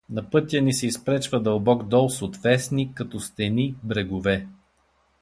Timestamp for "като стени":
2.93-3.75